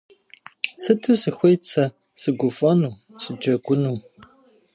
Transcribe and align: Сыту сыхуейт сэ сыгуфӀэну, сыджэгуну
Сыту 0.81 1.13
сыхуейт 1.21 1.61
сэ 1.71 1.83
сыгуфӀэну, 2.21 2.91
сыджэгуну 3.21 3.95